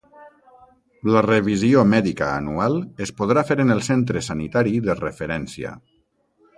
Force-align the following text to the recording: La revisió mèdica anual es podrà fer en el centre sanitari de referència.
La 1.15 1.21
revisió 1.25 1.83
mèdica 1.91 2.31
anual 2.39 2.79
es 3.07 3.13
podrà 3.21 3.45
fer 3.53 3.61
en 3.67 3.77
el 3.77 3.87
centre 3.93 4.27
sanitari 4.33 4.85
de 4.91 5.01
referència. 5.07 5.81